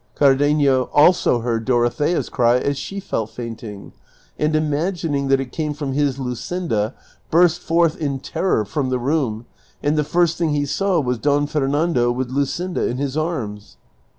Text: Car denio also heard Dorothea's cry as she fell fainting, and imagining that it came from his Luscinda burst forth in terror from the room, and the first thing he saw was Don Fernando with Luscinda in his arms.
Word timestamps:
Car 0.15 0.33
denio 0.35 0.89
also 0.93 1.41
heard 1.41 1.63
Dorothea's 1.63 2.27
cry 2.27 2.57
as 2.57 2.75
she 2.75 2.99
fell 2.99 3.27
fainting, 3.27 3.93
and 4.39 4.55
imagining 4.55 5.27
that 5.27 5.39
it 5.39 5.51
came 5.51 5.75
from 5.75 5.93
his 5.93 6.17
Luscinda 6.17 6.95
burst 7.29 7.59
forth 7.61 7.97
in 7.97 8.17
terror 8.17 8.65
from 8.65 8.89
the 8.89 8.97
room, 8.97 9.45
and 9.83 9.95
the 9.95 10.03
first 10.03 10.39
thing 10.39 10.55
he 10.55 10.65
saw 10.65 10.99
was 10.99 11.19
Don 11.19 11.45
Fernando 11.45 12.11
with 12.11 12.31
Luscinda 12.31 12.87
in 12.89 12.97
his 12.97 13.15
arms. 13.15 13.77